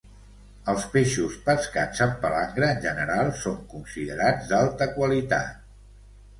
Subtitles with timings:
[0.71, 5.65] Els peixos pescats amb palangre en general són considerats d'alta qualitat.